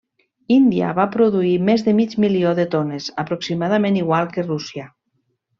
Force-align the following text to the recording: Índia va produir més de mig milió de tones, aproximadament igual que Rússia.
Índia 0.53 0.87
va 0.99 1.05
produir 1.15 1.51
més 1.67 1.85
de 1.89 1.93
mig 1.99 2.17
milió 2.25 2.55
de 2.63 2.67
tones, 2.73 3.13
aproximadament 3.25 4.03
igual 4.03 4.33
que 4.37 4.49
Rússia. 4.53 4.91